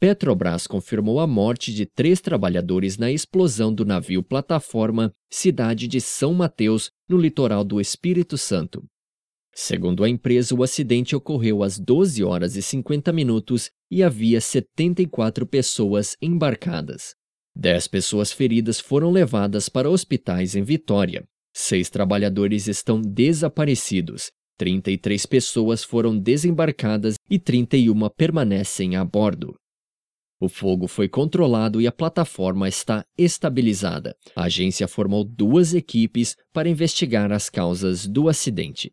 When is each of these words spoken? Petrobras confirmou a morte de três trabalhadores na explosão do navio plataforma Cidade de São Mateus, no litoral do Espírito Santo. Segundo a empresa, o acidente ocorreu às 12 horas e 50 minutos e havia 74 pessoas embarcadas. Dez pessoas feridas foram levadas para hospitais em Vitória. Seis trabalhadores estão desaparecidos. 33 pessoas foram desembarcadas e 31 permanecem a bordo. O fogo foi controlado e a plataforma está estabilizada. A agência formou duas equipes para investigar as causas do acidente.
Petrobras 0.00 0.66
confirmou 0.66 1.20
a 1.20 1.26
morte 1.26 1.72
de 1.72 1.86
três 1.86 2.20
trabalhadores 2.20 2.96
na 2.96 3.10
explosão 3.10 3.72
do 3.72 3.84
navio 3.84 4.22
plataforma 4.22 5.12
Cidade 5.30 5.86
de 5.86 6.00
São 6.00 6.32
Mateus, 6.34 6.90
no 7.08 7.16
litoral 7.16 7.62
do 7.62 7.80
Espírito 7.80 8.38
Santo. 8.38 8.84
Segundo 9.54 10.04
a 10.04 10.08
empresa, 10.08 10.54
o 10.54 10.62
acidente 10.62 11.16
ocorreu 11.16 11.62
às 11.62 11.78
12 11.78 12.22
horas 12.22 12.56
e 12.56 12.62
50 12.62 13.12
minutos 13.12 13.70
e 13.90 14.02
havia 14.02 14.40
74 14.40 15.46
pessoas 15.46 16.16
embarcadas. 16.22 17.14
Dez 17.54 17.88
pessoas 17.88 18.30
feridas 18.30 18.78
foram 18.78 19.10
levadas 19.10 19.68
para 19.68 19.90
hospitais 19.90 20.54
em 20.54 20.62
Vitória. 20.62 21.24
Seis 21.52 21.90
trabalhadores 21.90 22.68
estão 22.68 23.02
desaparecidos. 23.02 24.30
33 24.58 25.26
pessoas 25.26 25.82
foram 25.82 26.16
desembarcadas 26.16 27.16
e 27.28 27.38
31 27.38 28.08
permanecem 28.16 28.94
a 28.94 29.04
bordo. 29.04 29.56
O 30.40 30.48
fogo 30.48 30.86
foi 30.86 31.08
controlado 31.08 31.80
e 31.80 31.86
a 31.86 31.92
plataforma 31.92 32.68
está 32.68 33.04
estabilizada. 33.16 34.14
A 34.36 34.44
agência 34.44 34.86
formou 34.86 35.24
duas 35.24 35.74
equipes 35.74 36.36
para 36.52 36.68
investigar 36.68 37.32
as 37.32 37.50
causas 37.50 38.06
do 38.06 38.28
acidente. 38.28 38.92